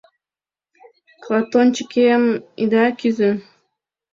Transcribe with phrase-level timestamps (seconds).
[1.23, 2.23] Клатончыкем
[2.63, 3.31] ида кӱзӧ-